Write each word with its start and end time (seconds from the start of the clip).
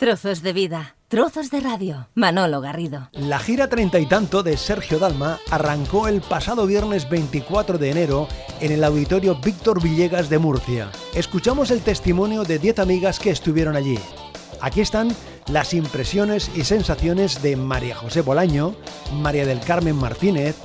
Trozos 0.00 0.40
de 0.40 0.54
vida, 0.54 0.96
trozos 1.08 1.50
de 1.50 1.60
radio. 1.60 2.08
Manolo 2.14 2.62
Garrido. 2.62 3.10
La 3.12 3.38
gira 3.38 3.68
treinta 3.68 3.98
y 3.98 4.06
tanto 4.06 4.42
de 4.42 4.56
Sergio 4.56 4.98
Dalma 4.98 5.38
arrancó 5.50 6.08
el 6.08 6.22
pasado 6.22 6.66
viernes 6.66 7.10
24 7.10 7.76
de 7.76 7.90
enero 7.90 8.26
en 8.62 8.72
el 8.72 8.82
auditorio 8.82 9.34
Víctor 9.34 9.82
Villegas 9.82 10.30
de 10.30 10.38
Murcia. 10.38 10.90
Escuchamos 11.14 11.70
el 11.70 11.82
testimonio 11.82 12.44
de 12.44 12.58
10 12.58 12.78
amigas 12.78 13.18
que 13.18 13.28
estuvieron 13.28 13.76
allí. 13.76 13.98
Aquí 14.62 14.80
están 14.80 15.14
las 15.48 15.74
impresiones 15.74 16.50
y 16.56 16.64
sensaciones 16.64 17.42
de 17.42 17.56
María 17.56 17.94
José 17.94 18.22
Bolaño, 18.22 18.76
María 19.20 19.44
del 19.44 19.60
Carmen 19.60 19.96
Martínez, 19.96 20.56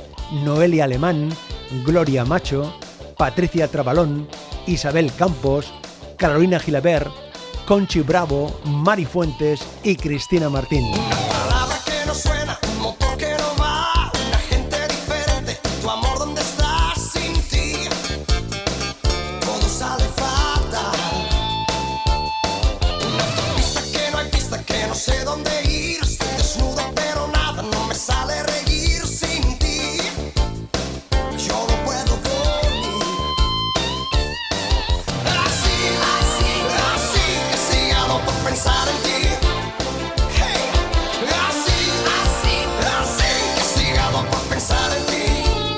Noelia 0.46 0.86
Alemán, 0.86 1.28
Gloria 1.84 2.24
Macho, 2.24 2.74
Patricia 3.18 3.68
Trabalón, 3.68 4.30
Isabel 4.66 5.12
Campos, 5.12 5.74
Carolina 6.16 6.58
Gilabert, 6.58 7.25
Conchi 7.66 8.02
Bravo, 8.02 8.60
Mari 8.66 9.06
Fuentes 9.06 9.66
y 9.84 9.96
Cristina 9.96 10.50
Martín. 10.50 10.86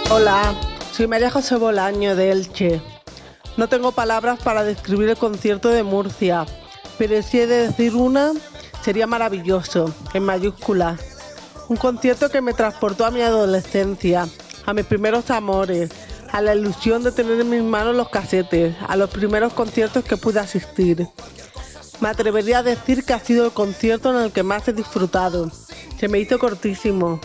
Hola, 0.09 0.55
soy 0.93 1.05
María 1.05 1.29
José 1.29 1.57
Bolaño 1.57 2.15
de 2.15 2.31
Elche. 2.31 2.81
No 3.57 3.67
tengo 3.67 3.91
palabras 3.91 4.39
para 4.41 4.63
describir 4.63 5.09
el 5.09 5.17
concierto 5.17 5.67
de 5.67 5.83
Murcia, 5.83 6.45
pero 6.97 7.21
si 7.21 7.41
he 7.41 7.45
de 7.45 7.67
decir 7.67 7.93
una, 7.93 8.31
sería 8.81 9.05
maravilloso, 9.05 9.93
en 10.13 10.23
mayúsculas. 10.23 11.01
Un 11.67 11.75
concierto 11.75 12.29
que 12.29 12.39
me 12.39 12.53
transportó 12.53 13.05
a 13.05 13.11
mi 13.11 13.19
adolescencia, 13.21 14.29
a 14.65 14.73
mis 14.73 14.85
primeros 14.85 15.29
amores, 15.29 15.89
a 16.31 16.39
la 16.39 16.55
ilusión 16.55 17.03
de 17.03 17.11
tener 17.11 17.41
en 17.41 17.49
mis 17.49 17.63
manos 17.63 17.93
los 17.93 18.07
casetes, 18.07 18.77
a 18.87 18.95
los 18.95 19.09
primeros 19.09 19.51
conciertos 19.51 20.05
que 20.05 20.15
pude 20.15 20.39
asistir. 20.39 21.05
Me 21.99 22.07
atrevería 22.07 22.59
a 22.59 22.63
decir 22.63 23.03
que 23.03 23.11
ha 23.11 23.19
sido 23.19 23.43
el 23.43 23.51
concierto 23.51 24.17
en 24.17 24.23
el 24.23 24.31
que 24.31 24.43
más 24.43 24.69
he 24.69 24.73
disfrutado. 24.73 25.51
Se 25.99 26.07
me 26.07 26.19
hizo 26.19 26.39
cortísimo, 26.39 27.19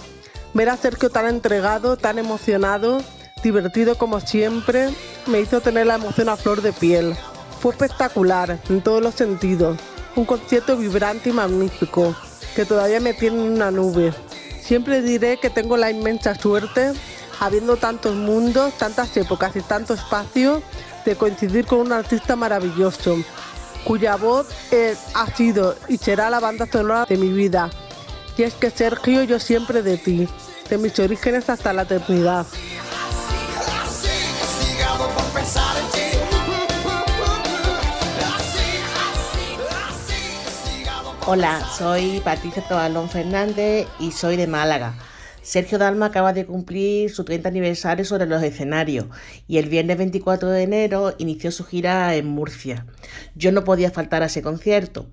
Ver 0.55 0.69
a 0.69 0.77
Sergio 0.77 1.09
tan 1.09 1.27
entregado, 1.27 1.97
tan 1.97 2.19
emocionado, 2.19 3.03
divertido 3.43 3.97
como 3.97 4.21
siempre, 4.21 4.91
me 5.27 5.41
hizo 5.41 5.63
tener 5.63 5.87
la 5.87 5.95
emoción 5.95 6.29
a 6.29 6.37
flor 6.37 6.61
de 6.61 6.75
piel. 6.75 7.17
Fue 7.61 7.73
espectacular 7.73 8.59
en 8.69 8.83
todos 8.83 9.03
los 9.03 9.15
sentidos. 9.15 9.79
Un 10.15 10.27
concierto 10.27 10.77
vibrante 10.77 11.31
y 11.31 11.33
magnífico, 11.33 12.15
que 12.55 12.67
todavía 12.67 13.01
me 13.01 13.15
tiene 13.15 13.39
en 13.39 13.53
una 13.53 13.71
nube. 13.71 14.13
Siempre 14.61 15.01
diré 15.01 15.39
que 15.39 15.49
tengo 15.49 15.79
la 15.79 15.91
inmensa 15.91 16.35
suerte, 16.35 16.93
habiendo 17.41 17.77
tantos 17.77 18.15
mundos, 18.15 18.75
tantas 18.77 19.17
épocas 19.17 19.57
y 19.57 19.61
tanto 19.61 19.95
espacio, 19.95 20.63
de 21.07 21.17
coincidir 21.17 21.65
con 21.65 21.81
un 21.81 21.93
artista 21.93 22.37
maravilloso, 22.37 23.17
cuya 23.85 24.17
voz 24.17 24.47
ha 25.15 25.27
sido 25.35 25.77
y 25.89 25.97
será 25.97 26.29
la 26.29 26.41
banda 26.41 26.67
sonora 26.71 27.07
de 27.09 27.17
mi 27.17 27.31
vida. 27.31 27.71
Y 28.37 28.43
es 28.45 28.55
que 28.55 28.71
Sergio, 28.71 29.23
yo 29.25 29.39
siempre 29.39 29.83
de 29.83 29.99
ti 29.99 30.29
de 30.71 30.79
mis 30.79 30.99
orígenes 30.99 31.51
hasta 31.51 31.73
la 31.73 31.83
eternidad. 31.83 32.47
Hola, 41.27 41.65
soy 41.79 42.21
Patricia 42.25 42.65
Tobalón 42.67 43.09
Fernández 43.09 43.87
y 44.01 44.13
soy 44.13 44.37
de 44.37 44.47
Málaga. 44.47 44.95
Sergio 45.43 45.79
Dalma 45.79 46.07
acaba 46.07 46.33
de 46.33 46.47
cumplir 46.47 47.11
su 47.11 47.25
30 47.25 47.49
aniversario 47.49 48.05
sobre 48.05 48.27
los 48.27 48.43
escenarios 48.43 49.07
y 49.47 49.59
el 49.59 49.69
viernes 49.69 49.99
24 49.99 50.51
de 50.51 50.63
enero 50.63 51.15
inició 51.19 51.51
su 51.51 51.65
gira 51.65 52.15
en 52.15 52.27
Murcia. 52.27 52.87
Yo 53.35 53.53
no 53.53 53.65
podía 53.65 53.91
faltar 53.91 54.23
a 54.23 54.27
ese 54.27 54.41
concierto. 54.41 55.07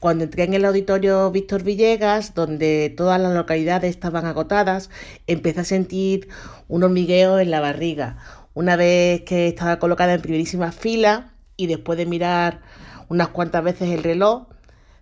Cuando 0.00 0.24
entré 0.24 0.44
en 0.44 0.54
el 0.54 0.64
auditorio 0.64 1.30
Víctor 1.30 1.62
Villegas, 1.62 2.34
donde 2.34 2.92
todas 2.96 3.20
las 3.20 3.34
localidades 3.34 3.90
estaban 3.90 4.24
agotadas, 4.24 4.88
empecé 5.26 5.60
a 5.60 5.64
sentir 5.64 6.28
un 6.68 6.82
hormigueo 6.82 7.38
en 7.38 7.50
la 7.50 7.60
barriga. 7.60 8.16
Una 8.54 8.76
vez 8.76 9.20
que 9.24 9.46
estaba 9.48 9.78
colocada 9.78 10.14
en 10.14 10.22
primerísima 10.22 10.72
fila 10.72 11.34
y 11.58 11.66
después 11.66 11.98
de 11.98 12.06
mirar 12.06 12.62
unas 13.10 13.28
cuantas 13.28 13.62
veces 13.62 13.90
el 13.90 14.02
reloj, 14.02 14.46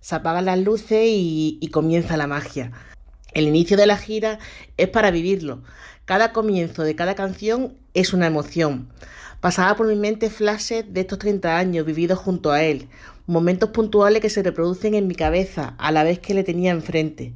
se 0.01 0.17
apagan 0.17 0.47
las 0.47 0.59
luces 0.59 1.07
y, 1.07 1.59
y 1.61 1.69
comienza 1.69 2.17
la 2.17 2.27
magia. 2.27 2.73
El 3.35 3.47
inicio 3.47 3.77
de 3.77 3.87
la 3.87 3.99
gira 3.99 4.41
es 4.79 4.89
para 4.89 5.13
vivirlo. 5.13 5.63
Cada 6.07 6.33
comienzo 6.33 6.83
de 6.83 6.97
cada 6.97 7.15
canción 7.15 7.77
es 7.95 8.13
una 8.13 8.27
emoción. 8.27 8.89
Pasaba 9.41 9.77
por 9.77 9.87
mi 9.87 9.95
mente 9.95 10.29
flashes 10.29 10.93
de 10.93 11.03
estos 11.03 11.21
30 11.21 11.57
años 11.57 11.87
vividos 11.87 12.19
junto 12.19 12.51
a 12.51 12.65
él, 12.65 12.89
momentos 13.29 13.71
puntuales 13.71 14.23
que 14.23 14.31
se 14.31 14.43
reproducen 14.43 14.95
en 14.95 15.07
mi 15.07 15.15
cabeza 15.15 15.75
a 15.79 15.93
la 15.93 16.03
vez 16.03 16.19
que 16.19 16.33
le 16.33 16.45
tenía 16.45 16.71
enfrente. 16.71 17.35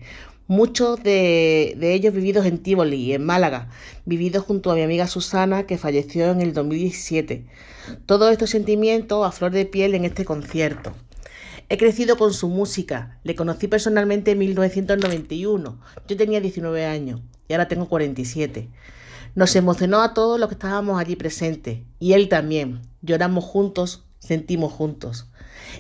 Muchos 0.48 1.03
de, 1.03 1.76
ellos 1.80 2.14
vividos 2.14 2.47
en 2.47 2.58
Tivoli, 2.58 3.12
en 3.12 3.25
Málaga, 3.25 3.69
vividos 4.06 4.42
junto 4.42 4.70
a 4.70 4.75
mi 4.75 4.82
amiga 4.82 5.06
Susana 5.06 5.66
que 5.66 5.76
falleció 5.76 6.31
en 6.31 6.41
el 6.41 6.54
2017. 6.54 7.47
Todos 8.06 8.32
estos 8.32 8.48
sentimientos 8.48 9.25
a 9.25 9.32
flor 9.32 9.52
de 9.52 9.66
piel 9.66 9.94
en 9.94 10.06
este 10.06 10.25
concierto. 10.25 10.94
He 11.69 11.76
crecido 11.76 12.16
con 12.16 12.32
su 12.32 12.48
música, 12.48 13.20
le 13.22 13.34
conocí 13.34 13.69
personalmente 13.69 14.31
en 14.31 14.38
1991, 14.38 15.81
yo 16.08 16.16
tenía 16.16 16.41
19 16.41 16.86
años 16.86 17.20
y 17.48 17.52
ahora 17.52 17.69
tengo 17.69 17.88
47. 17.88 18.70
Nos 19.34 19.54
emocionó 19.56 20.00
a 20.00 20.14
todos 20.14 20.41
los 20.41 20.48
que 20.48 20.54
estábamos 20.54 20.98
allí 20.98 21.16
presentes 21.16 21.81
y 21.98 22.14
él 22.14 22.31
también. 22.31 22.81
Lloramos 23.02 23.44
juntos, 23.44 24.04
sentimos 24.19 24.72
juntos. 24.72 25.31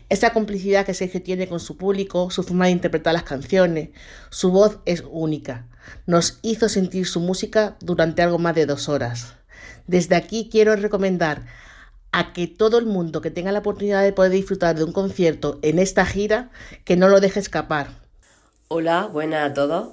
Esa 0.08 0.32
complicidad 0.32 0.86
que 0.86 0.94
Sergio 0.94 1.22
tiene 1.22 1.48
con 1.48 1.60
su 1.60 1.76
público, 1.76 2.30
su 2.30 2.42
forma 2.42 2.66
de 2.66 2.72
interpretar 2.72 3.12
las 3.12 3.22
canciones, 3.22 3.90
su 4.30 4.50
voz 4.50 4.78
es 4.86 5.04
única. 5.10 5.66
Nos 6.06 6.38
hizo 6.42 6.68
sentir 6.68 7.06
su 7.06 7.20
música 7.20 7.76
durante 7.80 8.22
algo 8.22 8.38
más 8.38 8.54
de 8.54 8.66
dos 8.66 8.88
horas. 8.88 9.34
Desde 9.86 10.14
aquí 10.14 10.48
quiero 10.50 10.74
recomendar 10.76 11.46
a 12.12 12.32
que 12.32 12.46
todo 12.46 12.78
el 12.78 12.86
mundo 12.86 13.20
que 13.20 13.30
tenga 13.30 13.52
la 13.52 13.60
oportunidad 13.60 14.02
de 14.02 14.12
poder 14.12 14.32
disfrutar 14.32 14.76
de 14.76 14.84
un 14.84 14.92
concierto 14.92 15.58
en 15.62 15.78
esta 15.78 16.04
gira, 16.04 16.50
que 16.84 16.96
no 16.96 17.08
lo 17.08 17.20
deje 17.20 17.40
escapar. 17.40 17.88
Hola, 18.68 19.08
buenas 19.10 19.50
a 19.50 19.54
todos. 19.54 19.88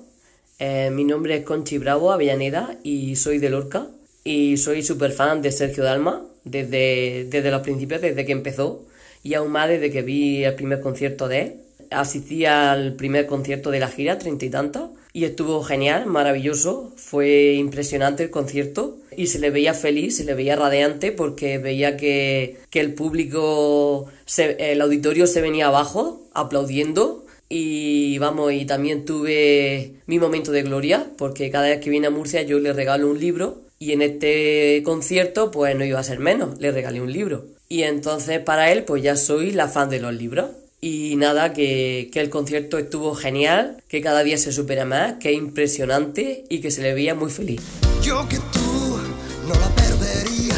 Eh, 0.60 0.90
mi 0.92 1.06
nombre 1.06 1.38
es 1.38 1.46
Conchi 1.46 1.78
Bravo 1.78 2.12
Avellaneda 2.12 2.76
y 2.84 3.16
soy 3.16 3.38
de 3.40 3.50
Lorca 3.50 3.88
y 4.26 4.58
soy 4.58 4.84
súper 4.84 5.14
fan 5.14 5.42
de 5.42 5.54
Sergio 5.54 5.86
Dalma 5.86 6.26
desde, 6.44 7.26
desde 7.30 7.52
los 7.52 7.62
principios, 7.62 8.02
desde 8.02 8.26
que 8.26 8.34
empezó 8.34 8.86
y 9.24 9.34
aún 9.34 9.52
más 9.52 9.70
desde 9.70 9.92
que 9.92 10.02
vi 10.02 10.44
el 10.44 10.56
primer 10.56 10.82
concierto 10.82 11.28
de 11.28 11.42
él. 11.42 11.54
Asistí 11.92 12.46
al 12.46 12.94
primer 12.94 13.26
concierto 13.26 13.72
de 13.72 13.80
la 13.80 13.88
gira, 13.88 14.20
treinta 14.20 14.46
y 14.46 14.50
tantos, 14.50 14.92
y 15.12 15.24
estuvo 15.24 15.64
genial, 15.64 16.06
maravilloso, 16.06 16.94
fue 16.96 17.54
impresionante 17.54 18.24
el 18.24 18.30
concierto 18.30 19.00
y 19.18 19.28
se 19.28 19.40
le 19.40 19.50
veía 19.50 19.74
feliz, 19.74 20.18
se 20.18 20.24
le 20.24 20.36
veía 20.36 20.56
radiante 20.56 21.12
porque 21.12 21.58
veía 21.58 21.98
que, 21.98 22.58
que 22.70 22.80
el 22.80 22.94
público, 22.94 24.08
el 24.38 24.82
auditorio 24.82 25.26
se 25.26 25.42
venía 25.42 25.68
abajo 25.68 26.28
aplaudiendo 26.34 27.26
y 27.50 28.20
vamos, 28.20 28.54
y 28.54 28.66
también 28.66 29.04
tuve 29.04 29.94
mi 30.06 30.20
momento 30.20 30.52
de 30.52 30.62
gloria, 30.62 31.08
porque 31.18 31.50
cada 31.50 31.68
vez 31.70 31.80
que 31.80 31.90
viene 31.90 32.08
a 32.08 32.12
Murcia 32.12 32.44
yo 32.44 32.60
le 32.60 32.72
regalo 32.74 33.10
un 33.10 33.20
libro 33.20 33.64
y 33.80 33.94
en 33.94 34.04
este 34.04 34.84
concierto 34.86 35.50
pues 35.50 35.76
no 35.76 35.84
iba 35.84 36.00
a 36.00 36.04
ser 36.04 36.20
menos, 36.20 36.60
le 36.60 36.72
regalé 36.72 37.02
un 37.02 37.12
libro. 37.12 37.46
Y 37.70 37.84
entonces 37.84 38.40
para 38.40 38.72
él 38.72 38.84
pues 38.84 39.04
ya 39.04 39.16
soy 39.16 39.52
la 39.52 39.68
fan 39.68 39.90
de 39.90 40.00
los 40.00 40.14
libros. 40.14 40.50
Y 40.82 41.16
nada, 41.18 41.54
que, 41.54 42.10
que 42.12 42.22
el 42.22 42.30
concierto 42.30 42.78
estuvo 42.78 43.14
genial, 43.14 43.84
que 43.90 44.02
cada 44.02 44.24
día 44.24 44.38
se 44.38 44.54
supera 44.54 44.86
más, 44.86 45.16
que 45.20 45.32
es 45.32 45.38
impresionante 45.38 46.46
y 46.50 46.62
que 46.62 46.72
se 46.72 46.82
le 46.82 46.94
veía 46.94 47.16
muy 47.16 47.30
feliz. 47.30 47.62
Yo 48.02 48.28
que 48.30 48.38
tú 48.38 49.00
no 49.46 49.54
la 49.60 49.70
perdería, 49.76 50.56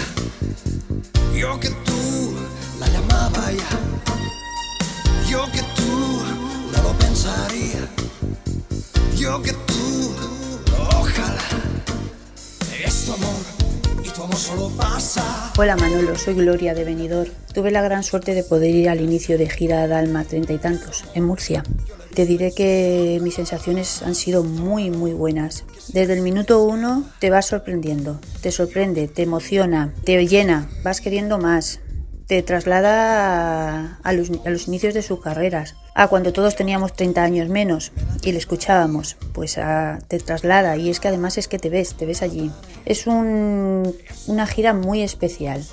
yo 1.35 1.59
que 1.59 1.69
tú 1.69 2.35
la 2.79 2.87
llamaba 2.87 3.51
ya, 3.51 5.29
yo 5.29 5.51
que 5.51 5.61
yo 9.21 9.39
que 9.43 9.53
tú, 9.53 10.15
ojalá, 10.99 11.37
es 12.83 13.05
tu 13.05 13.13
amor 13.13 13.60
Hola 15.57 15.77
Manolo, 15.77 16.17
soy 16.17 16.33
Gloria 16.33 16.73
de 16.73 16.83
Benidorm. 16.83 17.29
Tuve 17.53 17.71
la 17.71 17.81
gran 17.81 18.03
suerte 18.03 18.33
de 18.33 18.43
poder 18.43 18.69
ir 18.75 18.89
al 18.89 18.99
inicio 18.99 19.37
de 19.37 19.49
gira 19.49 19.87
Dalma 19.87 20.25
treinta 20.25 20.51
y 20.51 20.57
tantos 20.57 21.05
en 21.13 21.23
Murcia. 21.23 21.63
Te 22.13 22.25
diré 22.25 22.51
que 22.51 23.19
mis 23.21 23.35
sensaciones 23.35 24.01
han 24.01 24.15
sido 24.15 24.43
muy 24.43 24.89
muy 24.89 25.13
buenas. 25.13 25.63
Desde 25.93 26.13
el 26.13 26.21
minuto 26.21 26.61
uno 26.63 27.05
te 27.19 27.29
vas 27.29 27.45
sorprendiendo, 27.45 28.19
te 28.41 28.51
sorprende, 28.51 29.07
te 29.07 29.23
emociona, 29.23 29.93
te 30.03 30.27
llena, 30.27 30.69
vas 30.83 30.99
queriendo 30.99 31.37
más, 31.37 31.79
te 32.27 32.41
traslada 32.41 33.97
a 34.03 34.13
los, 34.13 34.29
a 34.45 34.49
los 34.49 34.67
inicios 34.67 34.93
de 34.93 35.03
sus 35.03 35.21
carreras, 35.21 35.75
a 35.93 36.07
cuando 36.07 36.31
todos 36.33 36.55
teníamos 36.55 36.93
30 36.93 37.21
años 37.23 37.49
menos 37.49 37.91
y 38.23 38.31
le 38.31 38.37
escuchábamos, 38.37 39.17
pues 39.33 39.57
a, 39.57 39.99
te 40.07 40.19
traslada 40.19 40.77
y 40.77 40.89
es 40.89 40.99
que 40.99 41.09
además 41.09 41.37
es 41.37 41.47
que 41.47 41.59
te 41.59 41.69
ves, 41.69 41.95
te 41.95 42.05
ves 42.05 42.21
allí. 42.21 42.51
Es 42.85 43.07
un- 43.07 43.93
una 44.27 44.47
gira 44.47 44.73
muy 44.73 45.01
especial. 45.01 45.63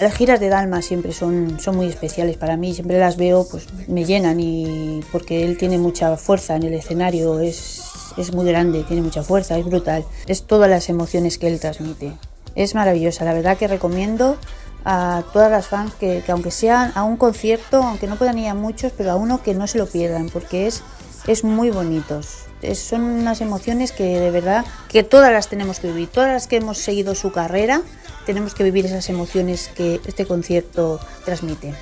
Las 0.00 0.12
giras 0.14 0.40
de 0.40 0.48
Dalma 0.48 0.82
siempre 0.82 1.12
son, 1.12 1.58
son 1.60 1.76
muy 1.76 1.86
especiales 1.86 2.36
para 2.36 2.56
mí, 2.56 2.74
siempre 2.74 2.98
las 2.98 3.16
veo, 3.16 3.46
pues 3.48 3.66
me 3.88 4.04
llenan 4.04 4.40
y 4.40 5.00
porque 5.12 5.44
él 5.44 5.56
tiene 5.56 5.78
mucha 5.78 6.16
fuerza 6.16 6.56
en 6.56 6.64
el 6.64 6.74
escenario, 6.74 7.38
es, 7.40 7.82
es 8.16 8.32
muy 8.34 8.44
grande, 8.44 8.82
tiene 8.82 9.02
mucha 9.02 9.22
fuerza, 9.22 9.56
es 9.56 9.64
brutal, 9.64 10.04
es 10.26 10.42
todas 10.42 10.68
las 10.68 10.88
emociones 10.88 11.38
que 11.38 11.46
él 11.46 11.60
transmite. 11.60 12.12
Es 12.56 12.74
maravillosa, 12.74 13.24
la 13.24 13.34
verdad 13.34 13.56
que 13.56 13.66
recomiendo 13.68 14.36
a 14.84 15.22
todas 15.32 15.50
las 15.50 15.66
fans 15.68 15.94
que, 15.94 16.22
que 16.24 16.32
aunque 16.32 16.50
sean 16.50 16.92
a 16.94 17.04
un 17.04 17.16
concierto, 17.16 17.82
aunque 17.82 18.06
no 18.06 18.16
puedan 18.16 18.38
ir 18.38 18.48
a 18.48 18.54
muchos, 18.54 18.92
pero 18.96 19.10
a 19.12 19.16
uno 19.16 19.42
que 19.42 19.54
no 19.54 19.66
se 19.66 19.78
lo 19.78 19.86
pierdan, 19.86 20.28
porque 20.28 20.66
es, 20.66 20.82
es 21.26 21.44
muy 21.44 21.70
bonitos. 21.70 22.40
Es- 22.62 22.78
son 22.80 23.02
unas 23.02 23.40
emociones 23.40 23.92
que 23.92 24.18
de 24.20 24.30
verdad 24.30 24.64
que 24.88 25.02
todas 25.02 25.32
las 25.32 25.48
tenemos 25.48 25.80
que 25.80 25.88
vivir, 25.88 26.08
todas 26.08 26.30
las 26.32 26.46
que 26.46 26.56
hemos 26.56 26.78
seguido 26.78 27.14
su 27.14 27.32
carrera, 27.32 27.82
tenemos 28.26 28.54
que 28.54 28.64
vivir 28.64 28.86
esas 28.86 29.08
emociones 29.10 29.68
que 29.74 30.00
este 30.06 30.26
concierto 30.26 30.98
transmite. 31.24 31.74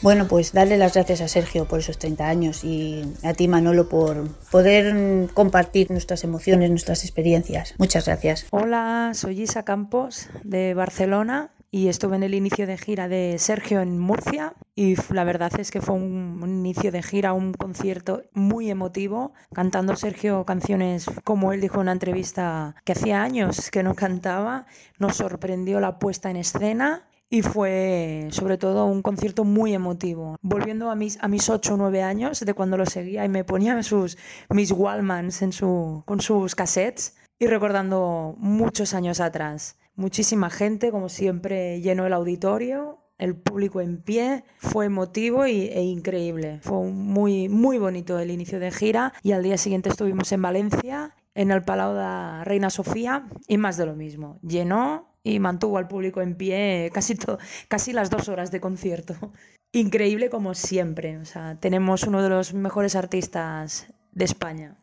Bueno, 0.00 0.28
pues 0.28 0.52
darle 0.52 0.76
las 0.78 0.94
gracias 0.94 1.20
a 1.22 1.26
Sergio 1.28 1.64
por 1.66 1.80
esos 1.80 1.98
30 1.98 2.28
años 2.28 2.62
y 2.62 3.02
a 3.24 3.32
ti 3.34 3.48
Manolo 3.48 3.88
por 3.88 4.28
poder 4.50 5.28
compartir 5.34 5.90
nuestras 5.90 6.22
emociones, 6.22 6.70
nuestras 6.70 7.02
experiencias. 7.02 7.74
Muchas 7.78 8.04
gracias. 8.06 8.46
Hola, 8.50 9.10
soy 9.14 9.42
Isa 9.42 9.64
Campos 9.64 10.28
de 10.44 10.74
Barcelona 10.74 11.50
y 11.70 11.88
estuve 11.88 12.16
en 12.16 12.22
el 12.22 12.34
inicio 12.34 12.66
de 12.66 12.78
gira 12.78 13.08
de 13.08 13.36
Sergio 13.38 13.80
en 13.80 13.98
Murcia 13.98 14.54
y 14.74 14.96
la 15.12 15.24
verdad 15.24 15.52
es 15.58 15.70
que 15.70 15.80
fue 15.80 15.94
un, 15.94 16.40
un 16.42 16.50
inicio 16.50 16.90
de 16.90 17.02
gira, 17.02 17.32
un 17.32 17.52
concierto 17.52 18.22
muy 18.32 18.70
emotivo, 18.70 19.32
cantando 19.52 19.96
Sergio 19.96 20.44
canciones 20.44 21.06
como 21.24 21.52
él 21.52 21.60
dijo 21.60 21.76
en 21.76 21.82
una 21.82 21.92
entrevista 21.92 22.74
que 22.84 22.92
hacía 22.92 23.22
años 23.22 23.70
que 23.70 23.82
no 23.82 23.94
cantaba, 23.94 24.66
nos 24.98 25.16
sorprendió 25.16 25.80
la 25.80 25.98
puesta 25.98 26.30
en 26.30 26.36
escena 26.36 27.08
y 27.30 27.42
fue 27.42 28.28
sobre 28.30 28.56
todo 28.56 28.86
un 28.86 29.02
concierto 29.02 29.44
muy 29.44 29.74
emotivo. 29.74 30.36
Volviendo 30.40 30.90
a 30.90 30.94
mis, 30.94 31.22
a 31.22 31.28
mis 31.28 31.48
8 31.48 31.74
o 31.74 31.76
9 31.76 32.02
años 32.02 32.40
de 32.40 32.54
cuando 32.54 32.76
lo 32.76 32.86
seguía 32.86 33.24
y 33.24 33.28
me 33.28 33.44
ponía 33.44 33.82
sus, 33.82 34.16
mis 34.48 34.72
Wallmans 34.72 35.42
en 35.42 35.52
su, 35.52 36.02
con 36.06 36.20
sus 36.20 36.54
cassettes 36.54 37.16
y 37.38 37.46
recordando 37.46 38.34
muchos 38.38 38.94
años 38.94 39.20
atrás. 39.20 39.76
Muchísima 39.98 40.48
gente, 40.48 40.92
como 40.92 41.08
siempre, 41.08 41.80
llenó 41.80 42.06
el 42.06 42.12
auditorio, 42.12 43.00
el 43.18 43.34
público 43.34 43.80
en 43.80 44.00
pie, 44.00 44.44
fue 44.58 44.86
emotivo 44.86 45.44
y, 45.44 45.62
e 45.66 45.82
increíble. 45.82 46.60
Fue 46.62 46.84
muy, 46.86 47.48
muy 47.48 47.78
bonito 47.78 48.16
el 48.20 48.30
inicio 48.30 48.60
de 48.60 48.70
gira 48.70 49.12
y 49.24 49.32
al 49.32 49.42
día 49.42 49.58
siguiente 49.58 49.88
estuvimos 49.88 50.30
en 50.30 50.40
Valencia, 50.40 51.16
en 51.34 51.50
el 51.50 51.64
Palau 51.64 51.94
de 51.94 52.44
Reina 52.44 52.70
Sofía 52.70 53.26
y 53.48 53.58
más 53.58 53.76
de 53.76 53.86
lo 53.86 53.96
mismo. 53.96 54.38
Llenó 54.42 55.16
y 55.24 55.40
mantuvo 55.40 55.78
al 55.78 55.88
público 55.88 56.22
en 56.22 56.36
pie 56.36 56.92
casi, 56.94 57.16
casi 57.66 57.92
las 57.92 58.08
dos 58.08 58.28
horas 58.28 58.52
de 58.52 58.60
concierto. 58.60 59.16
Increíble 59.72 60.30
como 60.30 60.54
siempre. 60.54 61.18
O 61.18 61.24
sea, 61.24 61.58
tenemos 61.58 62.04
uno 62.04 62.22
de 62.22 62.28
los 62.28 62.54
mejores 62.54 62.94
artistas 62.94 63.92
de 64.12 64.24
España. 64.24 64.76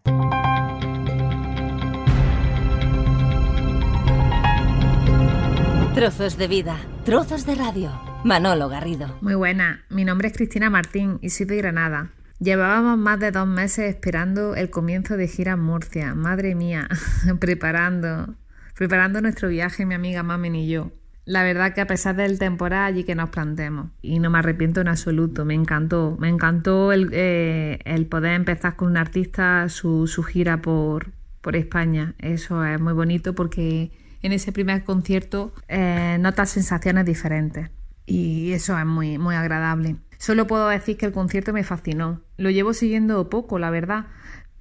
Trozos 5.96 6.38
de 6.38 6.50
vida, 6.50 6.78
trozos 7.06 7.46
de 7.46 7.56
radio. 7.56 7.90
Manolo 8.26 8.68
Garrido. 8.68 9.18
Muy 9.22 9.34
buena, 9.34 9.86
mi 9.90 10.04
nombre 10.04 10.28
es 10.28 10.34
Cristina 10.34 10.70
Martín 10.70 11.20
y 11.22 11.30
soy 11.30 11.46
de 11.46 11.56
Granada. 11.56 12.10
Llevábamos 12.38 12.98
más 12.98 13.18
de 13.22 13.32
dos 13.32 13.48
meses 13.48 13.96
esperando 13.96 14.56
el 14.56 14.70
comienzo 14.70 15.16
de 15.16 15.30
gira 15.30 15.56
Murcia. 15.56 16.14
Madre 16.14 16.54
mía, 16.54 16.90
preparando, 17.40 18.36
preparando 18.76 19.22
nuestro 19.22 19.48
viaje 19.48 19.86
mi 19.86 19.96
amiga 19.96 20.22
Mamen 20.22 20.56
y 20.56 20.68
yo. 20.68 20.92
La 21.24 21.44
verdad 21.44 21.74
que 21.74 21.80
a 21.80 21.88
pesar 21.88 22.18
del 22.18 22.40
temporal 22.40 22.84
allí 22.84 23.06
que 23.06 23.16
nos 23.16 23.30
plantemos 23.30 23.88
y 24.02 24.20
no 24.20 24.30
me 24.30 24.40
arrepiento 24.40 24.82
en 24.82 24.90
absoluto, 24.90 25.46
me 25.46 25.54
encantó, 25.54 26.18
me 26.20 26.28
encantó 26.28 26.92
el, 26.92 27.10
eh, 27.14 28.08
poder 28.10 28.34
empezar 28.34 28.76
con 28.76 28.90
un 28.90 28.98
artista 28.98 29.70
su, 29.70 30.08
su 30.08 30.24
gira 30.24 30.62
por, 30.62 31.14
por 31.40 31.56
España. 31.56 32.16
Eso 32.20 32.66
es 32.66 32.82
muy 32.82 32.92
bonito 32.92 33.34
porque 33.34 33.92
en 34.26 34.34
ese 34.34 34.52
primer 34.52 34.84
concierto 34.84 35.54
eh, 35.68 36.18
notas 36.20 36.50
sensaciones 36.50 37.06
diferentes 37.06 37.70
y 38.06 38.54
eso 38.54 38.78
es 38.78 38.86
muy, 38.86 39.18
muy 39.18 39.36
agradable. 39.36 39.98
Solo 40.18 40.48
puedo 40.48 40.68
decir 40.70 40.98
que 40.98 41.06
el 41.06 41.12
concierto 41.12 41.54
me 41.54 41.64
fascinó. 41.64 42.22
Lo 42.38 42.50
llevo 42.50 42.74
siguiendo 42.74 43.30
poco, 43.30 43.60
la 43.60 43.70
verdad, 43.70 44.08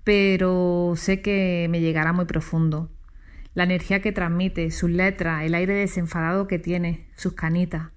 pero 0.03 0.95
sé 0.97 1.21
que 1.21 1.67
me 1.71 1.81
llegará 1.81 2.13
muy 2.13 2.25
profundo. 2.25 2.91
La 3.55 3.65
energía 3.65 4.01
que 4.01 4.13
transmite, 4.13 4.71
sus 4.71 4.91
letras, 4.91 5.45
el 5.45 5.55
aire 5.55 5.75
desenfadado 5.75 6.49
que 6.49 6.59
tiene, 6.59 7.09
sus 7.17 7.35
canitas 7.35 7.91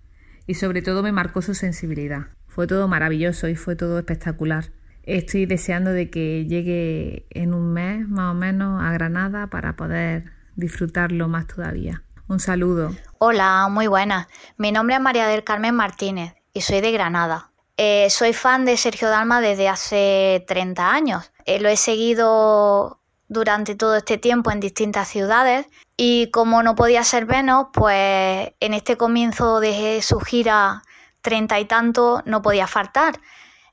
y 0.46 0.54
sobre 0.54 0.82
todo 0.82 1.04
me 1.04 1.12
marcó 1.12 1.42
su 1.42 1.54
sensibilidad. 1.54 2.28
Fue 2.48 2.68
todo 2.68 2.88
maravilloso 2.88 3.50
y 3.50 3.56
fue 3.56 3.76
todo 3.76 4.00
espectacular. 4.00 4.72
Estoy 5.04 5.46
deseando 5.46 5.92
de 5.92 6.10
que 6.10 6.46
llegue 6.46 7.28
en 7.30 7.54
un 7.54 7.74
mes 7.74 8.08
más 8.08 8.32
o 8.32 8.38
menos 8.38 8.82
a 8.82 8.92
Granada 8.92 9.48
para 9.48 9.76
poder 9.76 10.37
disfrutarlo 10.58 11.30
más 11.30 11.48
todavía. 11.48 12.04
Un 12.28 12.42
saludo. 12.42 12.92
Hola, 13.20 13.68
muy 13.70 13.88
buenas. 13.88 14.28
Mi 14.58 14.74
nombre 14.74 14.96
es 14.96 15.02
María 15.02 15.28
del 15.28 15.46
Carmen 15.46 15.76
Martínez 15.76 16.36
y 16.52 16.62
soy 16.62 16.82
de 16.82 16.92
Granada. 16.92 17.52
Eh, 17.78 18.10
soy 18.10 18.34
fan 18.34 18.66
de 18.66 18.76
Sergio 18.76 19.08
Dalma 19.08 19.40
desde 19.40 19.70
hace 19.70 20.44
30 20.48 20.92
años. 20.92 21.32
Eh, 21.46 21.60
lo 21.62 21.70
he 21.70 21.78
seguido 21.78 23.00
durante 23.30 23.76
todo 23.76 23.96
este 23.96 24.18
tiempo 24.18 24.52
en 24.52 24.60
distintas 24.60 25.08
ciudades 25.08 25.68
y 25.96 26.32
como 26.32 26.64
no 26.64 26.76
podía 26.76 27.04
ser 27.04 27.28
menos, 27.28 27.68
pues 27.72 28.52
en 28.60 28.74
este 28.74 28.98
comienzo 28.98 29.60
de 29.60 30.02
su 30.02 30.20
gira 30.20 30.82
treinta 31.22 31.60
y 31.60 31.66
tanto 31.66 32.24
no 32.26 32.42
podía 32.42 32.68
faltar. 32.68 33.20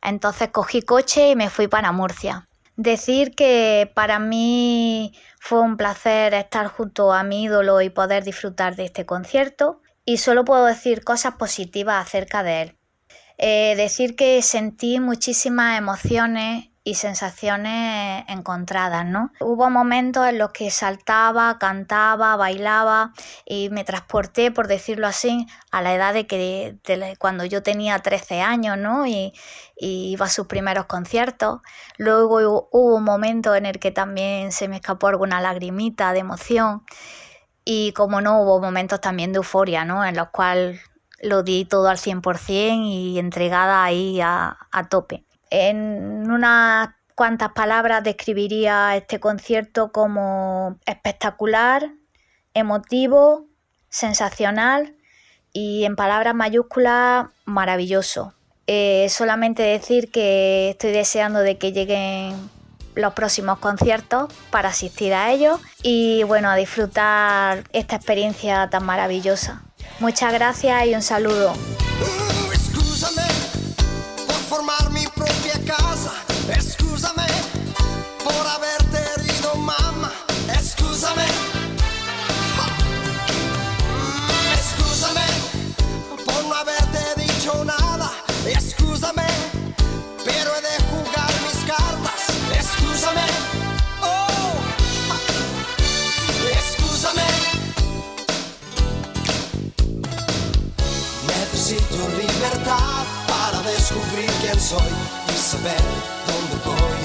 Entonces 0.03 0.51
cogí 0.51 0.83
coche 0.83 1.31
y 1.31 1.37
me 1.37 1.51
fui 1.51 1.67
para 1.67 1.93
Murcia. 1.93 2.47
Decir 2.77 3.35
que 3.35 3.91
para 3.95 4.19
mí 4.19 5.13
fue 5.39 5.61
un 5.61 5.77
placer 5.77 6.35
estar 6.35 6.67
junto 6.67 7.13
a 7.13 7.23
mi 7.23 7.45
ídolo 7.45 7.81
y 7.81 7.91
poder 7.91 8.25
disfrutar 8.25 8.75
de 8.75 8.87
este 8.87 9.07
concierto 9.07 9.81
y 10.05 10.19
solo 10.19 10.45
puedo 10.45 10.67
decir 10.67 11.05
cosas 11.05 11.37
positivas 11.37 12.05
acerca 12.05 12.43
de 12.43 12.63
él. 12.63 12.77
Eh, 13.39 13.75
decir 13.77 14.17
que 14.17 14.43
sentí 14.43 15.01
muchísimas 15.01 15.79
emociones 15.79 16.71
y 16.87 16.97
sensaciones 16.97 18.25
encontradas, 18.29 19.07
¿no? 19.07 19.33
Hubo 19.41 19.71
momentos 19.71 20.27
en 20.29 20.37
los 20.37 20.51
que 20.51 20.71
saltaba, 20.71 21.59
cantaba, 21.59 22.37
bailaba 22.37 23.15
y 23.47 23.71
me 23.71 23.85
transporté, 23.85 24.51
por 24.51 24.69
decirlo 24.69 25.07
así, 25.07 25.47
a 25.71 25.81
la 25.81 25.95
edad 25.95 26.13
de 26.13 26.27
que 26.27 26.77
cuando 27.19 27.47
yo 27.47 27.63
tenía 27.63 27.99
13 28.01 28.43
años, 28.43 28.77
¿no? 28.77 29.07
Y, 29.07 29.33
y 29.79 30.11
iba 30.13 30.27
a 30.27 30.29
sus 30.29 30.47
primeros 30.47 30.85
conciertos. 30.85 31.61
Luego 31.97 32.37
hubo, 32.37 32.69
hubo 32.71 32.97
un 32.97 33.05
momento 33.05 33.55
en 33.55 33.65
el 33.65 33.79
que 33.79 33.91
también 33.91 34.53
se 34.53 34.69
me 34.69 34.77
escapó 34.77 35.07
alguna 35.09 35.41
lagrimita 35.41 36.13
de 36.13 36.19
emoción. 36.19 36.85
Y 37.65 37.93
como 37.93 38.21
no, 38.21 38.43
hubo 38.43 38.61
momentos 38.61 39.01
también 39.01 39.33
de 39.33 39.39
euforia, 39.39 39.87
¿no? 39.87 40.05
En 40.05 40.17
los 40.17 40.29
cuales 40.29 40.81
lo 41.23 41.43
di 41.43 41.65
todo 41.65 41.89
al 41.89 41.97
100% 41.97 42.85
y 42.85 43.19
entregada 43.19 43.85
ahí 43.85 44.21
a, 44.21 44.59
a 44.71 44.89
tope. 44.89 45.25
En 45.57 46.29
unas 46.31 46.89
cuantas 47.15 47.53
palabras 47.53 48.03
describiría 48.03 48.97
este 48.97 49.21
concierto 49.21 49.93
como 49.93 50.79
espectacular, 50.85 51.93
emotivo, 52.55 53.47
sensacional 53.89 54.97
y 55.53 55.85
en 55.85 55.95
palabras 55.95 56.35
mayúsculas 56.35 57.27
maravilloso. 57.45 58.35
Eh, 58.67 59.07
solamente 59.11 59.63
decir 59.63 60.11
que 60.11 60.71
estoy 60.71 60.91
deseando 60.91 61.39
de 61.41 61.57
que 61.57 61.71
lleguen 61.71 62.35
los 62.97 63.13
próximos 63.15 63.59
conciertos 63.59 64.33
para 64.51 64.71
asistir 64.71 65.15
a 65.15 65.31
ellos 65.31 65.61
y 65.83 66.25
bueno, 66.25 66.49
a 66.49 66.57
disfrutar 66.57 67.63
esta 67.73 67.95
experiencia 67.95 68.69
tan 68.71 68.85
maravillosa. 68.85 69.63
Muchas 70.01 70.33
gracias 70.33 70.87
y 70.87 70.95
un 70.95 71.03
saludo. 71.03 71.53
descubrí 104.15 104.27
quién 104.41 104.61
soy 104.61 104.93
y 105.29 105.33
saber 105.33 105.81
dónde 106.27 106.65
voy. 106.65 107.05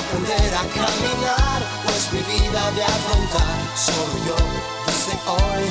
Aprender 0.00 0.54
a 0.54 0.64
caminar, 0.74 1.62
pues 1.84 2.12
mi 2.12 2.20
vida 2.20 2.70
de 2.72 2.82
afrontar 2.82 3.76
solo 3.76 4.14
yo 4.26 4.36
desde 4.86 5.14
hoy. 5.30 5.64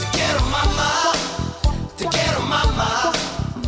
Te 0.00 0.16
quiero 0.16 0.40
mamá, 0.46 1.12
te 1.96 2.06
quiero 2.06 2.40
mamá. 2.40 3.12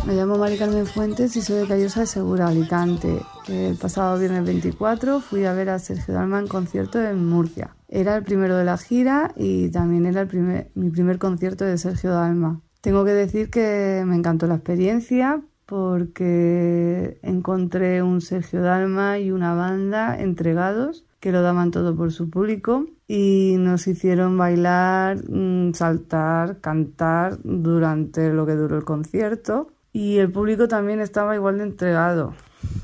Me 0.05 0.15
llamo 0.15 0.37
Mari 0.37 0.57
Carmen 0.57 0.85
Fuentes 0.85 1.35
y 1.35 1.41
soy 1.41 1.59
de 1.59 1.67
Callosa 1.67 2.01
de 2.01 2.07
Segura, 2.07 2.47
Alicante. 2.47 3.21
El 3.47 3.77
pasado 3.77 4.19
viernes 4.19 4.45
24 4.45 5.21
fui 5.21 5.45
a 5.45 5.53
ver 5.53 5.69
a 5.69 5.79
Sergio 5.79 6.13
Dalma 6.13 6.39
en 6.39 6.47
concierto 6.47 7.01
en 7.01 7.25
Murcia. 7.27 7.75
Era 7.87 8.15
el 8.15 8.23
primero 8.23 8.57
de 8.57 8.65
la 8.65 8.77
gira 8.77 9.31
y 9.35 9.69
también 9.69 10.05
era 10.05 10.21
el 10.21 10.27
primer, 10.27 10.71
mi 10.75 10.89
primer 10.89 11.19
concierto 11.19 11.63
de 11.63 11.77
Sergio 11.77 12.11
Dalma. 12.11 12.61
Tengo 12.83 13.05
que 13.05 13.11
decir 13.11 13.49
que 13.49 14.03
me 14.05 14.17
encantó 14.17 14.45
la 14.45 14.55
experiencia 14.55 15.41
porque 15.65 17.17
encontré 17.21 18.03
un 18.03 18.19
Sergio 18.19 18.61
Dalma 18.61 19.19
y 19.19 19.31
una 19.31 19.55
banda 19.55 20.19
entregados 20.19 21.05
que 21.21 21.31
lo 21.31 21.41
daban 21.41 21.71
todo 21.71 21.95
por 21.95 22.11
su 22.11 22.29
público 22.29 22.85
y 23.07 23.55
nos 23.57 23.87
hicieron 23.87 24.37
bailar, 24.37 25.15
mm, 25.29 25.73
saltar, 25.75 26.59
cantar 26.59 27.37
durante 27.45 28.33
lo 28.33 28.45
que 28.45 28.55
duró 28.55 28.75
el 28.75 28.83
concierto 28.83 29.69
y 29.93 30.17
el 30.17 30.29
público 30.29 30.67
también 30.67 30.99
estaba 30.99 31.35
igual 31.35 31.59
de 31.59 31.63
entregado. 31.63 32.33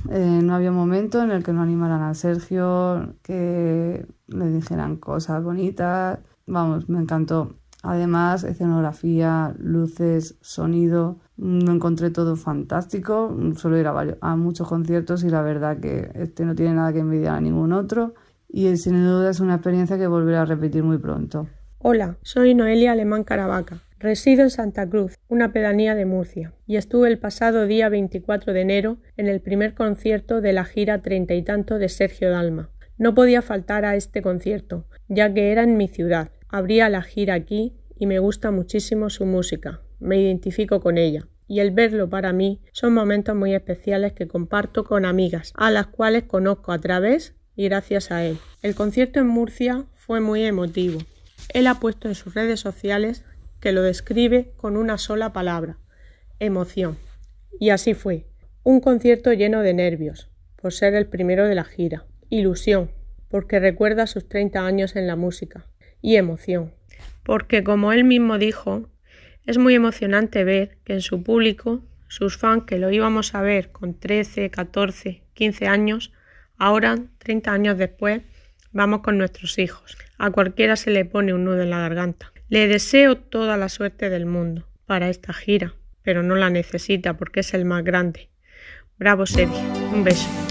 Eh, 0.10 0.40
no 0.42 0.56
había 0.56 0.72
momento 0.72 1.22
en 1.22 1.32
el 1.32 1.44
que 1.44 1.52
no 1.52 1.62
animaran 1.62 2.04
a 2.04 2.14
Sergio, 2.14 3.16
que 3.22 4.06
le 4.28 4.46
dijeran 4.50 4.96
cosas 4.96 5.44
bonitas. 5.44 6.20
Vamos, 6.48 6.88
me 6.88 7.02
encantó. 7.02 7.54
Además, 7.84 8.44
escenografía, 8.44 9.54
luces, 9.58 10.38
sonido, 10.42 11.20
lo 11.38 11.72
encontré 11.72 12.10
todo 12.10 12.36
fantástico. 12.36 13.36
Solo 13.56 13.78
ir 13.78 13.88
a, 13.88 14.18
a 14.22 14.36
muchos 14.36 14.68
conciertos 14.68 15.24
y 15.24 15.30
la 15.30 15.42
verdad 15.42 15.80
que 15.80 16.12
este 16.16 16.46
no 16.46 16.56
tiene 16.56 16.74
nada 16.74 16.92
que 16.92 17.00
envidiar 17.00 17.36
a 17.36 17.42
ningún 17.42 17.72
otro. 17.72 18.16
Y 18.50 18.76
sin 18.78 19.04
duda 19.06 19.30
es 19.30 19.40
una 19.40 19.56
experiencia 19.56 19.98
que 19.98 20.08
volveré 20.08 20.38
a 20.38 20.46
repetir 20.46 20.84
muy 20.84 20.98
pronto. 20.98 21.48
Hola, 21.78 22.18
soy 22.24 22.56
Noelia 22.56 22.92
Alemán 22.92 23.24
Caravaca. 23.24 23.82
Resido 24.00 24.44
en 24.44 24.50
Santa 24.50 24.90
Cruz, 24.90 25.16
una 25.28 25.52
pedanía 25.52 25.94
de 25.94 26.06
Murcia, 26.06 26.54
y 26.66 26.78
estuve 26.78 27.10
el 27.10 27.20
pasado 27.20 27.68
día 27.68 27.90
24 27.90 28.54
de 28.54 28.62
enero 28.62 28.98
en 29.18 29.28
el 29.28 29.42
primer 29.42 29.74
concierto 29.74 30.40
de 30.40 30.54
la 30.54 30.64
gira 30.64 31.02
treinta 31.02 31.34
y 31.34 31.44
tanto 31.44 31.78
de 31.78 31.90
Sergio 31.90 32.32
Dalma. 32.32 32.70
No 32.98 33.14
podía 33.14 33.42
faltar 33.42 33.84
a 33.84 33.96
este 33.96 34.22
concierto, 34.22 34.86
ya 35.10 35.34
que 35.34 35.52
era 35.52 35.64
en 35.64 35.76
mi 35.76 35.90
ciudad. 35.90 36.32
Abría 36.50 36.90
la 36.90 37.04
gira 37.04 37.36
aquí 37.36 37.74
y 37.96 38.08
me 38.08 38.18
gusta 38.18 38.50
muchísimo 38.50 39.12
su 39.12 39.26
música. 39.26 39.82
Me 40.00 40.20
identifico 40.20 40.82
con 40.82 40.98
ella. 40.98 41.28
Y 41.48 41.60
el 41.60 41.72
verlo 41.72 42.10
para 42.10 42.34
mí 42.34 42.62
son 42.72 42.94
momentos 42.94 43.36
muy 43.36 43.54
especiales 43.54 44.14
que 44.14 44.28
comparto 44.28 44.84
con 44.84 45.06
amigas, 45.06 45.54
a 45.56 45.72
las 45.72 45.88
cuales 45.88 46.24
conozco 46.24 46.72
a 46.72 46.80
través 46.80 47.36
y 47.56 47.66
gracias 47.66 48.12
a 48.12 48.24
él. 48.24 48.38
El 48.62 48.76
concierto 48.76 49.20
en 49.20 49.28
Murcia 49.28 49.86
fue 49.96 50.22
muy 50.22 50.44
emotivo. 50.44 51.00
Él 51.54 51.68
ha 51.68 51.80
puesto 51.80 52.08
en 52.08 52.16
sus 52.16 52.34
redes 52.34 52.60
sociales 52.60 53.26
que 53.60 53.72
lo 53.72 53.82
describe 53.82 54.54
con 54.58 54.78
una 54.78 54.98
sola 54.98 55.34
palabra, 55.34 55.78
emoción. 56.40 56.98
Y 57.60 57.70
así 57.72 57.94
fue. 57.94 58.28
Un 58.64 58.80
concierto 58.80 59.34
lleno 59.34 59.62
de 59.62 59.74
nervios, 59.74 60.30
por 60.56 60.74
ser 60.74 60.96
el 60.96 61.08
primero 61.08 61.48
de 61.48 61.56
la 61.56 61.64
gira. 61.64 62.06
Ilusión, 62.30 62.92
porque 63.30 63.60
recuerda 63.60 64.08
sus 64.08 64.28
30 64.28 64.66
años 64.66 64.96
en 64.96 65.08
la 65.08 65.16
música. 65.16 65.66
Y 66.02 66.16
emoción, 66.16 66.74
porque 67.24 67.64
como 67.64 67.92
él 67.92 68.04
mismo 68.04 68.38
dijo, 68.38 68.90
es 69.46 69.58
muy 69.58 69.76
emocionante 69.76 70.44
ver 70.44 70.78
que 70.84 70.94
en 70.94 71.02
su 71.02 71.24
público, 71.24 71.84
sus 72.08 72.38
fans 72.38 72.64
que 72.66 72.78
lo 72.78 72.92
íbamos 72.92 73.36
a 73.36 73.42
ver 73.42 73.72
con 73.72 74.00
13, 74.00 74.50
14, 74.50 75.24
15 75.34 75.68
años, 75.68 76.12
ahora, 76.58 76.98
30 77.18 77.52
años 77.52 77.78
después, 77.78 78.22
vamos 78.72 79.02
con 79.02 79.18
nuestros 79.18 79.58
hijos. 79.58 79.98
A 80.18 80.32
cualquiera 80.32 80.76
se 80.76 80.92
le 80.92 81.06
pone 81.06 81.34
un 81.34 81.46
nudo 81.46 81.62
en 81.62 81.70
la 81.70 81.80
garganta. 81.80 82.32
Le 82.50 82.68
deseo 82.68 83.18
toda 83.18 83.58
la 83.58 83.70
suerte 83.70 84.10
del 84.10 84.26
mundo 84.26 84.68
para 84.86 85.10
esta 85.10 85.34
gira, 85.34 85.74
pero 86.02 86.24
no 86.24 86.36
la 86.36 86.50
necesita 86.50 87.16
porque 87.16 87.42
es 87.42 87.54
el 87.54 87.66
más 87.66 87.84
grande. 87.84 88.30
Bravo 88.98 89.26
Sergio, 89.26 89.62
un 89.94 90.04
beso. 90.04 90.49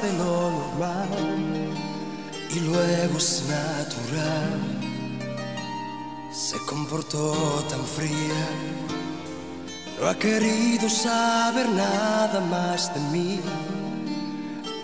De 0.00 0.12
lo 0.14 0.50
normal 0.50 1.08
y 2.50 2.60
luego 2.60 3.18
es 3.18 3.44
natural. 3.48 4.60
Se 6.32 6.56
comportó 6.66 7.32
tan 7.68 7.84
fría, 7.84 8.44
no 10.00 10.08
ha 10.08 10.18
querido 10.18 10.88
saber 10.88 11.68
nada 11.68 12.40
más 12.40 12.92
de 12.94 13.00
mí 13.12 13.40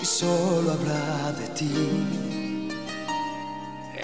y 0.00 0.04
solo 0.04 0.72
habla 0.72 1.32
de 1.40 1.48
ti. 1.58 2.68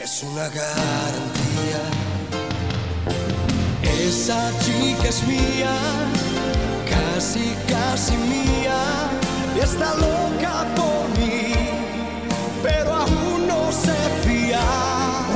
Es 0.02 0.22
una 0.22 0.48
garantía. 0.48 1.82
Esa 3.82 4.50
chica 4.60 5.08
es 5.08 5.22
mía, 5.26 5.76
casi, 6.90 7.54
casi 7.68 8.16
mía 8.16 9.25
está 9.60 9.94
loca 9.94 10.66
por 10.74 11.08
mí, 11.18 11.52
pero 12.62 12.92
aún 12.92 13.46
no 13.46 13.72
se 13.72 13.92
fía. 14.22 14.60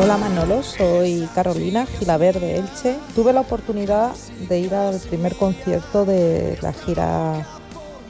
Hola 0.01 0.17
Manolo, 0.17 0.63
soy 0.63 1.29
Carolina 1.35 1.87
Gilaver 1.87 2.41
de 2.41 2.57
Elche. 2.57 2.97
Tuve 3.15 3.33
la 3.33 3.41
oportunidad 3.41 4.13
de 4.49 4.59
ir 4.59 4.75
al 4.75 4.99
primer 5.01 5.37
concierto 5.37 6.05
de 6.05 6.59
la 6.63 6.73
gira 6.73 7.47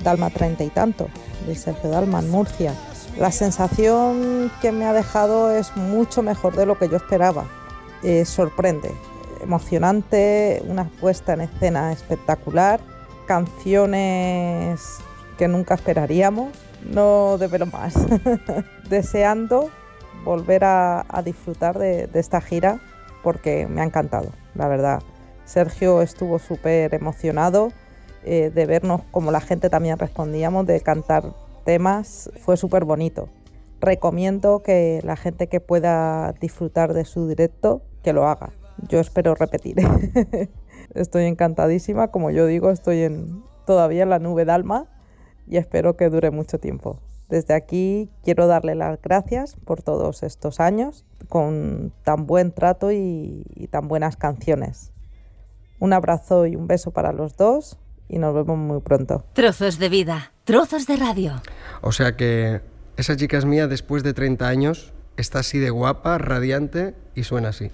Dalma 0.02 0.30
Treinta 0.30 0.64
y 0.64 0.70
tanto, 0.70 1.08
de 1.46 1.54
Sergio 1.54 1.90
Dalma 1.90 2.20
en 2.20 2.30
Murcia. 2.30 2.74
La 3.18 3.32
sensación 3.32 4.50
que 4.62 4.72
me 4.72 4.86
ha 4.86 4.92
dejado 4.92 5.50
es 5.50 5.76
mucho 5.76 6.22
mejor 6.22 6.56
de 6.56 6.66
lo 6.66 6.78
que 6.78 6.88
yo 6.88 6.96
esperaba. 6.96 7.44
Eh, 8.02 8.24
sorprende, 8.24 8.92
emocionante, 9.42 10.62
una 10.66 10.84
puesta 10.84 11.34
en 11.34 11.42
escena 11.42 11.92
espectacular, 11.92 12.80
canciones 13.26 15.00
que 15.40 15.48
nunca 15.48 15.72
esperaríamos. 15.72 16.50
No 16.92 17.38
develo 17.38 17.64
más. 17.64 17.94
Deseando 18.90 19.70
volver 20.22 20.64
a, 20.64 21.02
disfrutar 21.24 21.78
de, 21.78 22.10
esta 22.12 22.42
gira 22.42 22.78
porque 23.22 23.66
me 23.66 23.80
ha 23.80 23.84
encantado, 23.84 24.32
la 24.54 24.68
verdad. 24.68 25.02
Sergio 25.46 26.02
estuvo 26.02 26.38
súper 26.38 26.94
emocionado 26.94 27.72
eh, 28.22 28.52
de 28.54 28.66
vernos 28.66 29.00
como 29.10 29.30
la 29.30 29.40
gente 29.40 29.70
también 29.70 29.98
respondíamos, 29.98 30.66
de 30.66 30.78
cantar 30.82 31.24
temas. 31.64 32.30
Fue 32.42 32.58
súper 32.58 32.84
bonito. 32.84 33.30
Recomiendo 33.80 34.62
que 34.62 35.00
la 35.04 35.16
gente 35.16 35.46
que 35.46 35.60
pueda 35.60 36.34
disfrutar 36.34 36.92
de 36.92 37.06
su 37.06 37.26
directo, 37.28 37.80
que 38.02 38.12
lo 38.12 38.28
haga. 38.28 38.50
Yo 38.88 39.00
espero 39.00 39.34
repetir. 39.34 39.76
estoy 40.94 41.24
encantadísima, 41.24 42.08
como 42.08 42.30
yo 42.30 42.44
digo, 42.44 42.70
estoy 42.70 43.04
en, 43.04 43.42
todavía 43.64 44.02
en 44.02 44.10
la 44.10 44.18
nube 44.18 44.44
de 44.44 44.52
alma 44.52 44.86
y 45.50 45.56
espero 45.56 45.96
que 45.96 46.08
dure 46.08 46.30
mucho 46.30 46.58
tiempo. 46.58 47.00
Desde 47.28 47.54
aquí 47.54 48.08
quiero 48.24 48.46
darle 48.46 48.74
las 48.74 49.00
gracias 49.02 49.56
por 49.64 49.82
todos 49.82 50.22
estos 50.22 50.60
años 50.60 51.04
con 51.28 51.92
tan 52.04 52.26
buen 52.26 52.52
trato 52.52 52.92
y, 52.92 53.68
tan 53.70 53.88
buenas 53.88 54.16
canciones. 54.16 54.92
Un 55.78 55.92
abrazo 55.92 56.46
y 56.46 56.56
un 56.56 56.66
beso 56.66 56.92
para 56.92 57.12
los 57.12 57.36
dos 57.36 57.78
y 58.08 58.18
nos 58.18 58.34
vemos 58.34 58.58
muy 58.58 58.80
pronto. 58.80 59.24
Trozos 59.32 59.78
de 59.78 59.88
vida, 59.88 60.32
trozos 60.44 60.86
de 60.86 60.96
radio. 60.96 61.42
O 61.82 61.92
sea 61.92 62.16
que 62.16 62.60
esa 62.96 63.16
chica 63.16 63.36
es 63.38 63.44
mía 63.44 63.66
después 63.66 64.02
de 64.02 64.12
30 64.12 64.46
años, 64.46 64.92
está 65.16 65.40
así 65.40 65.58
de 65.58 65.70
guapa, 65.70 66.18
radiante 66.18 66.94
y 67.14 67.24
suena 67.24 67.48
así. 67.48 67.70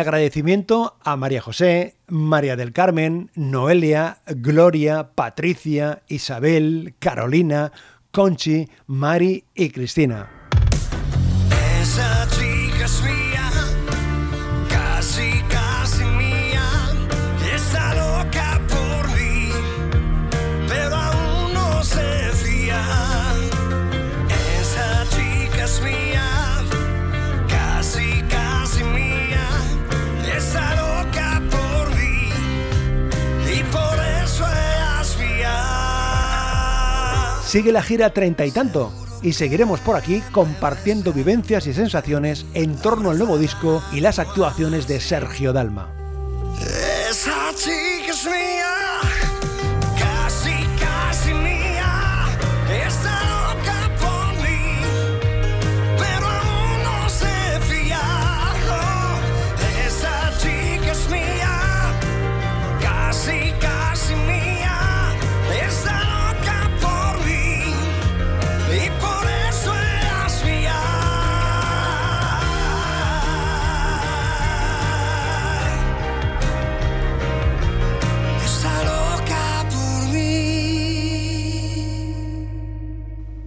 Agradecimiento 0.00 0.96
a 1.02 1.16
María 1.16 1.40
José, 1.40 1.96
María 2.08 2.56
del 2.56 2.72
Carmen, 2.72 3.30
Noelia, 3.34 4.18
Gloria, 4.26 5.10
Patricia, 5.14 6.02
Isabel, 6.08 6.94
Carolina, 6.98 7.72
Conchi, 8.10 8.68
Mari 8.86 9.44
y 9.54 9.70
Cristina. 9.70 10.39
Sigue 37.50 37.72
la 37.72 37.82
gira 37.82 38.10
treinta 38.10 38.46
y 38.46 38.52
tanto 38.52 38.92
y 39.22 39.32
seguiremos 39.32 39.80
por 39.80 39.96
aquí 39.96 40.22
compartiendo 40.30 41.12
vivencias 41.12 41.66
y 41.66 41.74
sensaciones 41.74 42.46
en 42.54 42.76
torno 42.76 43.10
al 43.10 43.18
nuevo 43.18 43.38
disco 43.38 43.82
y 43.92 43.98
las 43.98 44.20
actuaciones 44.20 44.86
de 44.86 45.00
Sergio 45.00 45.52
Dalma. 45.52 45.99